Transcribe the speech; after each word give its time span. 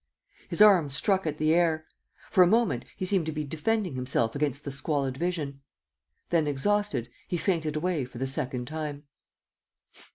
His 0.49 0.63
arms 0.63 0.95
struck 0.95 1.27
at 1.27 1.37
the 1.37 1.53
air. 1.53 1.85
For 2.31 2.43
a 2.43 2.47
moment, 2.47 2.85
he 2.97 3.05
seemed 3.05 3.27
to 3.27 3.31
be 3.31 3.43
defending 3.43 3.93
himself 3.93 4.35
against 4.35 4.63
the 4.65 4.71
squalid 4.71 5.15
vision. 5.15 5.61
Then, 6.31 6.47
exhausted, 6.47 7.07
he 7.27 7.37
fainted 7.37 7.75
away 7.75 8.05
for 8.05 8.17
the 8.17 8.25
second 8.25 8.65
time. 8.65 9.03